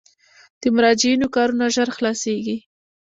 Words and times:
د 0.61 0.63
مراجعینو 0.75 1.27
کارونه 1.35 1.65
ژر 1.75 1.89
خلاصیږي؟ 1.97 2.57